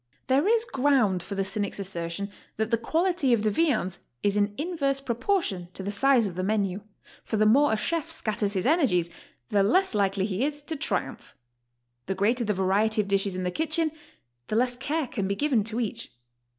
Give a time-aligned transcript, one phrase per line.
[0.25, 4.55] There is ground for the cynic's assertion that the quality of the viands is in
[4.57, 6.81] in verse proportion to the size of the menu,
[7.23, 9.11] for the more a chef scatters his energies,
[9.49, 11.35] the less likely he is to triumph;
[12.07, 13.91] the greater the variety of dishes in the kitchen,
[14.47, 16.09] the less care can be given to each.